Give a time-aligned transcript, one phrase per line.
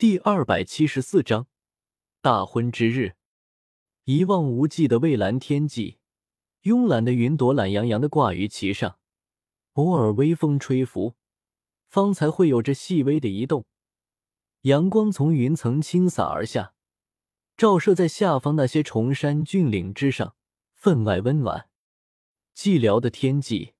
[0.00, 1.48] 第二百七十四章
[2.20, 3.16] 大婚之日。
[4.04, 5.98] 一望无际的蔚蓝天际，
[6.62, 9.00] 慵懒的云朵懒洋洋的挂于其上，
[9.72, 11.16] 偶尔微风吹拂，
[11.88, 13.64] 方才会有着细微的移动。
[14.60, 16.74] 阳光从云层倾洒而下，
[17.56, 20.36] 照射在下方那些崇山峻岭之上，
[20.74, 21.68] 分外温暖。
[22.54, 23.74] 寂寥的天际，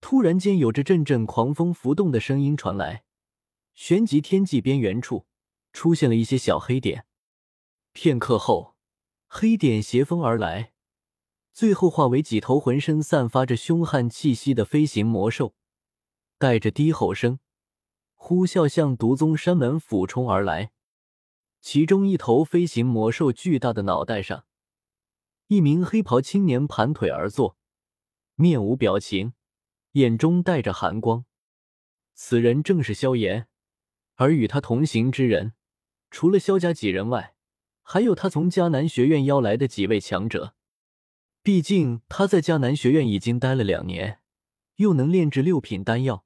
[0.00, 3.02] 突然间有着阵阵狂风浮动的声音传来。
[3.74, 5.26] 旋即，天际边缘处
[5.76, 7.04] 出现了一些小黑点。
[7.92, 8.76] 片刻后，
[9.26, 10.72] 黑点携风而来，
[11.52, 15.54] 最后化为几头浑身散发着凶悍气息的飞行魔兽，
[16.38, 17.40] 带着低吼声。
[18.14, 20.72] 呼啸向毒宗山门俯冲而来，
[21.60, 24.46] 其中一头飞行魔兽巨大的脑袋上，
[25.48, 27.58] 一名黑袍青年盘腿而坐，
[28.34, 29.34] 面无表情，
[29.92, 31.26] 眼中带着寒光。
[32.14, 33.48] 此人正是萧炎，
[34.14, 35.52] 而与他同行之人，
[36.16, 37.34] 除了萧家几人外，
[37.82, 40.54] 还有他从迦南学院邀来的几位强者。
[41.42, 44.22] 毕竟他在迦南学院已经待了两年，
[44.76, 46.24] 又能炼制六品丹药。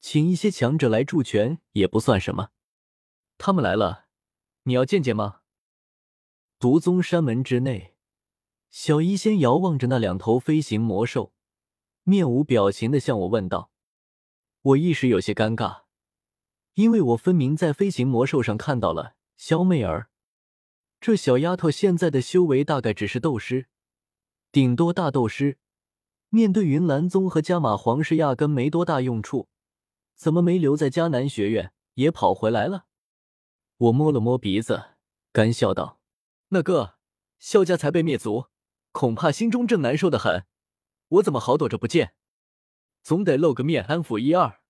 [0.00, 2.50] 请一些强者来助拳也不算什么。
[3.36, 4.04] 他们来了，
[4.62, 5.40] 你要见见吗？
[6.60, 7.96] 毒宗山门之内，
[8.70, 11.32] 小医仙遥望着那两头飞行魔兽，
[12.04, 13.72] 面无表情的向我问道
[14.62, 15.82] ：“我一时有些尴尬，
[16.74, 20.10] 因为我分明在飞行魔兽上看到了萧媚儿。
[21.00, 23.68] 这小丫头现在的修为大概只是斗师，
[24.50, 25.58] 顶多大斗师，
[26.30, 29.48] 面对云岚宗和加玛皇室，压根没多大用处。”
[30.16, 32.86] 怎么没留在迦南学院，也跑回来了？
[33.76, 34.96] 我摸了摸鼻子，
[35.30, 36.00] 干笑道
[36.48, 36.94] ：“那个
[37.38, 38.46] 萧家才被灭族，
[38.92, 40.46] 恐怕心中正难受的很。
[41.08, 42.14] 我怎么好躲着不见？
[43.02, 44.62] 总得露个面安抚一二。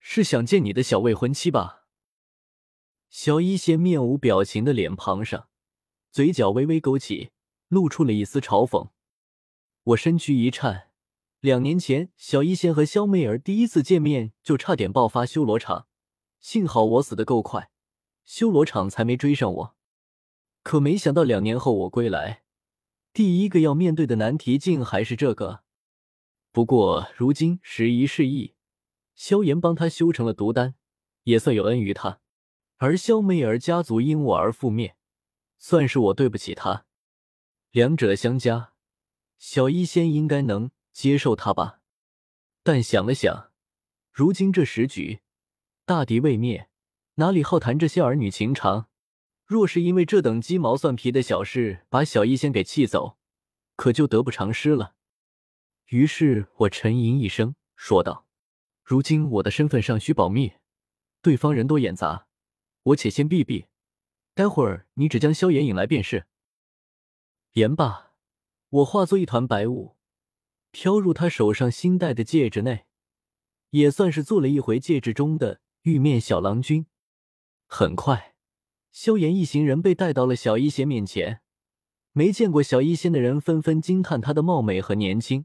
[0.00, 1.80] 是想见你的小未婚妻吧？”
[3.12, 5.46] 小一仙面无表情的脸庞上，
[6.10, 7.30] 嘴角微微勾起，
[7.68, 8.88] 露出了一丝嘲讽。
[9.84, 10.88] 我身躯一颤。
[11.40, 15.88] 两年前，小医仙和萧媚儿第一次见面就差点爆发修罗场，
[16.40, 17.70] 幸好我死的够快，
[18.24, 19.76] 修罗场才没追上我。
[20.62, 22.44] 可没想到两年后我归来，
[23.12, 25.64] 第一个要面对的难题竟还是这个。
[26.50, 28.54] 不过如今时移世易，
[29.14, 30.76] 萧炎帮他修成了毒丹，
[31.24, 32.21] 也算有恩于他。
[32.82, 34.96] 而萧媚儿家族因我而覆灭，
[35.56, 36.84] 算是我对不起他。
[37.70, 38.72] 两者相加，
[39.38, 40.72] 小医仙应该能。
[40.92, 41.80] 接受他吧，
[42.62, 43.50] 但想了想，
[44.12, 45.20] 如今这时局，
[45.86, 46.68] 大敌未灭，
[47.14, 48.88] 哪里好谈这些儿女情长？
[49.46, 53.16] 若是因为这等鸡毛蒜皮的小事把小医仙给气走，
[53.76, 54.96] 可就得不偿失了。
[55.86, 58.26] 于是我沉吟一声，说道
[58.84, 60.54] ：“如今我的身份尚需保密，
[61.22, 62.26] 对方人多眼杂，
[62.82, 63.66] 我且先避避。
[64.34, 66.26] 待会儿你只将萧炎引来便是。”
[67.52, 68.12] 言罢，
[68.70, 69.96] 我化作一团白雾。
[70.70, 72.86] 飘入他手上新戴的戒指内，
[73.70, 76.86] 也算是做了一回戒指中的玉面小郎君。
[77.66, 78.34] 很快，
[78.90, 81.42] 萧炎一行人被带到了小医仙面前。
[82.12, 85.44] 没见过小医仙的人纷纷惊叹她的貌美和年轻，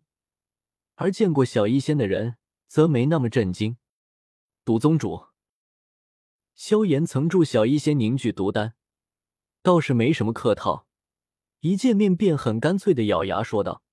[0.95, 2.37] 而见过小医仙的人
[2.67, 3.77] 则没那么震惊。
[4.63, 5.26] 毒宗主，
[6.57, 8.73] 萧炎曾助小医仙凝聚毒丹，
[9.61, 10.87] 倒是没什么客套，
[11.59, 13.83] 一见面便很干脆的咬牙说道。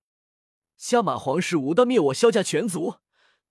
[0.79, 2.95] 加马皇室武断灭我萧家全族，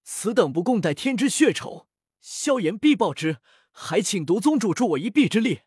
[0.02, 1.88] 此等不共戴天之血仇，
[2.20, 3.38] 萧炎必报之。
[3.72, 5.62] 还请毒宗主助我一臂之力。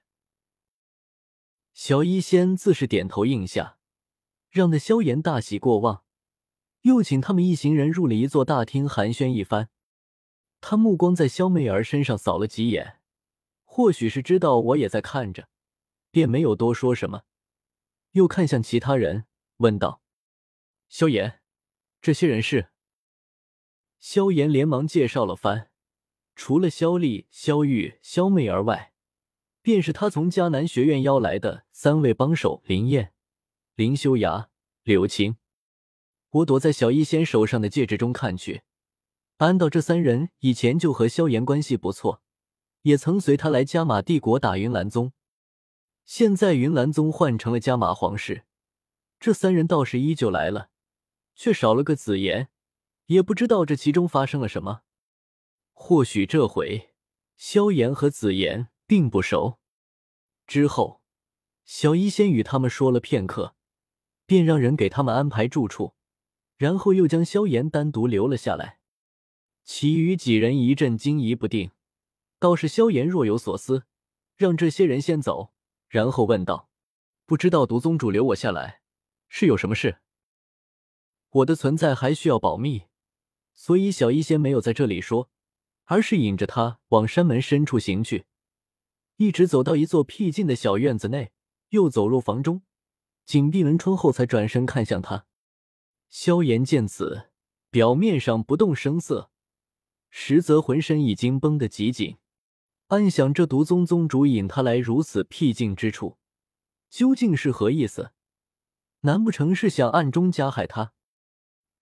[1.72, 3.78] 小医仙自是点头应下，
[4.50, 6.02] 让那萧炎大喜过望，
[6.82, 9.70] 又请他们一行人入了一座大厅寒暄一番。
[10.60, 13.00] 他目光在萧媚儿身上扫了几眼，
[13.76, 15.50] 或许是知道我也在看着，
[16.10, 17.24] 便没有多说什么，
[18.12, 19.26] 又看向其他人，
[19.58, 20.00] 问道
[20.88, 21.42] ：“萧炎。”
[22.00, 22.70] 这些人是
[23.98, 25.70] 萧炎连忙介绍了番，
[26.34, 28.94] 除了萧丽、萧玉、萧媚儿外，
[29.60, 33.12] 便是他从迦南学院邀来的三位帮手林燕、
[33.74, 34.48] 林修崖、
[34.84, 35.36] 柳晴。
[36.30, 38.62] 我躲在小医仙手上的戒指中看去，
[39.36, 42.22] 安道这三人以前就和萧炎关系不错，
[42.86, 45.12] 也曾随他来加玛帝国打云岚宗。
[46.04, 48.44] 现在云岚宗换成了加玛皇室，
[49.18, 50.70] 这三人倒是依旧来了。
[51.34, 52.48] 却少了个紫妍，
[53.06, 54.82] 也不知道这其中发生了什么。
[55.72, 56.90] 或许这回
[57.36, 59.58] 萧炎和紫妍并不熟。
[60.46, 61.02] 之后，
[61.64, 63.56] 小医仙与他们说了片刻，
[64.26, 65.94] 便让人给他们安排住处，
[66.56, 68.78] 然后又将萧炎单独留了下来。
[69.64, 71.72] 其余几人一阵惊疑不定，
[72.46, 73.86] 倒是萧炎若有所思，
[74.36, 75.52] 让这些人先走，
[75.88, 76.70] 然后问道
[77.26, 78.82] ：“不知道毒宗主留我下来
[79.28, 79.98] 是有什么事？
[81.28, 82.84] 我的存在还需要保密，
[83.52, 85.28] 所以小医仙没有在这里说，
[85.86, 88.26] 而是引着他往山门深处行去，
[89.16, 91.32] 一直走到一座僻静的小院子内，
[91.70, 92.62] 又走入房中，
[93.24, 95.26] 紧闭门窗后，才转身看向他。
[96.08, 97.30] 萧炎见此，
[97.70, 99.32] 表面上不动声色，
[100.10, 102.18] 实则浑身已经绷得极紧。
[102.88, 106.18] 暗想：这毒宗宗主引他来如此僻静之处，
[106.88, 108.12] 究竟是何意思？
[109.00, 110.92] 难不成是想暗中加害他？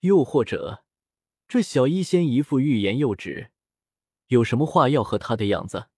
[0.01, 0.83] 又或者，
[1.47, 3.51] 这小医仙一副欲言又止，
[4.29, 5.89] 有什么话要和他的样子？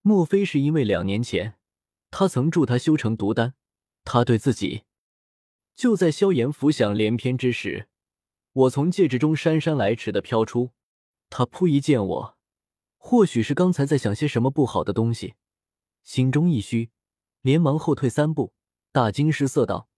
[0.00, 1.58] 莫非是因为两年前
[2.10, 3.52] 他曾助他修成毒丹，
[4.04, 4.84] 他对自己……
[5.74, 7.88] 就在萧炎浮想联翩之时，
[8.52, 10.70] 我从戒指中姗姗来迟的飘出，
[11.28, 12.35] 他扑一见我。
[13.08, 15.36] 或许是刚才在想些什么不好的东西，
[16.02, 16.90] 心中一虚，
[17.40, 18.52] 连忙后退三步，
[18.90, 19.88] 大惊失色道：“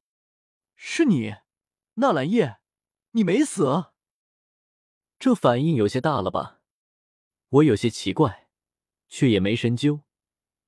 [0.76, 1.36] 是你，
[1.94, 2.58] 纳兰叶，
[3.12, 3.86] 你没死？”
[5.18, 6.60] 这反应有些大了吧？
[7.48, 8.50] 我有些奇怪，
[9.08, 10.02] 却也没深究，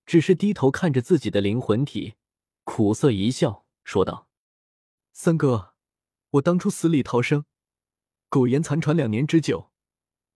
[0.07, 2.15] 只是低头看着自己的灵魂体，
[2.65, 4.31] 苦涩一笑，说道
[5.13, 5.75] ：“三哥，
[6.31, 7.45] 我当初死里逃生，
[8.31, 9.71] 苟延残喘两年之久。”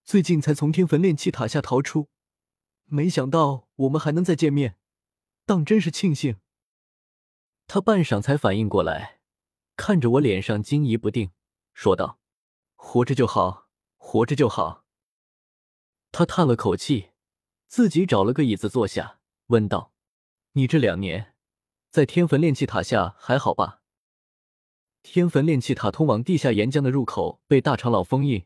[0.05, 2.09] 最近才从天坟炼气塔下逃出，
[2.85, 4.77] 没想到我们还能再见面，
[5.47, 6.37] 当真是庆幸。
[7.65, 9.19] 他半晌才反应过来，
[9.75, 11.31] 看着我脸上惊疑不定，
[11.73, 12.19] 说道
[12.77, 13.67] ：“活着就好，
[13.97, 14.85] 活着就好。”
[16.13, 17.09] 他叹了口气，
[17.65, 19.91] 自己找了个椅子坐下，问道
[20.53, 21.33] ：“你这两年
[21.89, 23.81] 在天坟炼气塔下还好吧？”
[25.01, 28.45] 天坟炼气塔通往地下岩浆的入口被大长老封印。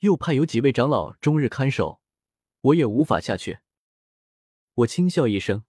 [0.00, 2.00] 又派有几位长老终日看守，
[2.60, 3.58] 我也无法下去。
[4.74, 5.64] 我轻笑一声，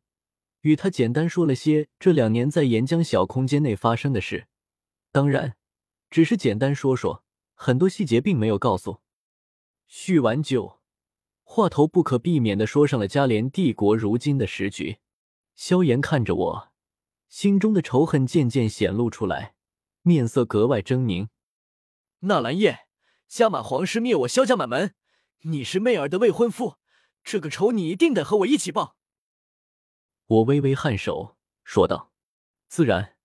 [0.61, 4.47] 与他简单说了些这两年在岩浆小空间内发生的事，
[5.11, 5.57] 当然，
[6.09, 7.23] 只是简单说说，
[7.53, 9.01] 很多细节并没有告诉。
[9.87, 10.79] 叙完旧，
[11.43, 14.99] 话头不可避免的说上了嘉联帝国如今的时局。
[15.55, 16.71] 萧炎看着我，
[17.27, 19.55] 心中的仇恨渐渐显露出来，
[20.03, 21.27] 面色格外狰狞。
[22.19, 22.87] 纳兰叶。
[23.31, 24.93] 加满皇室灭我萧家满门，
[25.43, 26.75] 你是媚儿的未婚夫，
[27.23, 28.97] 这个仇你一定得和我一起报。
[30.25, 32.11] 我微微颔首，说道
[32.67, 33.15] ：“自然，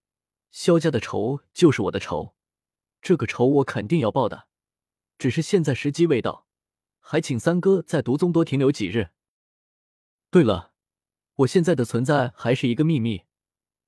[0.53, 2.37] 萧家的仇就是我的仇，
[3.03, 4.47] 这个仇我肯定要报的。
[5.19, 6.47] 只是现在时机未到，
[7.01, 9.09] 还请三哥在毒宗多停留几日。
[10.31, 10.73] 对了，
[11.35, 13.25] 我现在的存在还是一个秘密，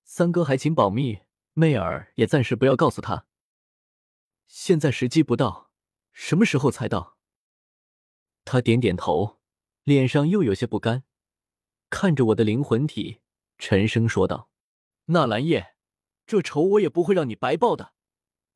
[0.03, 1.21] 三哥还请保密，
[1.53, 3.26] 媚儿也暂时不要告诉他。
[4.49, 5.67] 现在时机不到。”
[6.20, 7.17] 什么时候才到？
[8.44, 9.38] 他点点头，
[9.85, 11.05] 脸上又有些不甘，
[11.91, 13.20] 看着我的灵魂体，
[13.56, 14.50] 沉声说道
[15.06, 15.76] ：“纳兰叶，
[16.26, 17.94] 这仇我也不会让你白报的。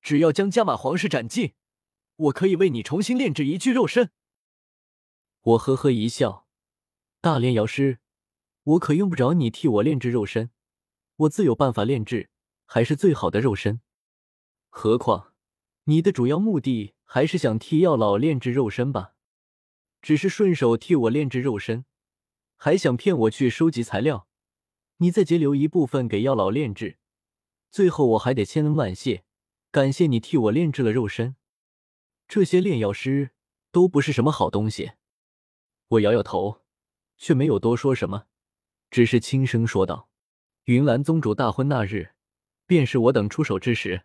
[0.00, 1.54] 只要将加玛皇室斩尽，
[2.16, 4.10] 我可以为你重新炼制一具肉身。”
[5.42, 6.48] 我呵呵一笑
[7.22, 8.00] ：“大炼药师，
[8.64, 10.50] 我可用不着你替我炼制肉身，
[11.14, 12.28] 我自有办法炼制，
[12.66, 13.80] 还是最好的肉身。
[14.68, 15.32] 何况
[15.84, 19.12] 你的主要目的……”还是想替药老炼制肉身吧，
[20.00, 21.84] 只是顺手替我炼制肉身，
[22.56, 24.26] 还想骗我去收集材料，
[24.96, 26.96] 你再截留一部分给药老炼制，
[27.70, 29.24] 最后我还得千恩万谢，
[29.70, 31.36] 感谢你替我炼制了肉身。
[32.26, 33.32] 这些炼药师
[33.70, 34.92] 都不是什么好东西。
[35.88, 36.62] 我摇摇头，
[37.18, 38.24] 却没有多说什么，
[38.90, 40.08] 只是轻声说道
[40.64, 42.14] ：“云岚宗主大婚那日，
[42.66, 44.04] 便是我等出手之时。”